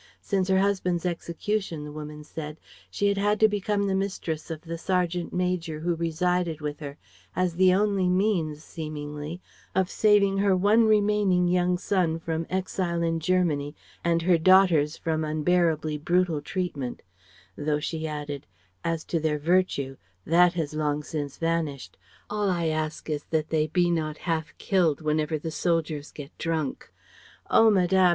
[0.19, 2.57] Since her husband's execution, the woman said,
[2.89, 6.97] she had had to become the mistress of the sergeant major who resided with her
[7.35, 9.41] as the only means, seemingly,
[9.75, 15.23] of saving her one remaining young son from exile in Germany and her daughters from
[15.23, 17.03] unbearably brutal treatment;
[17.55, 18.47] though she added,
[18.83, 21.95] "As to their virtue, that has long since vanished;
[22.27, 26.91] all I ask is that they be not half killed whenever the soldiers get drunk.
[27.51, 28.09] Oh Madame!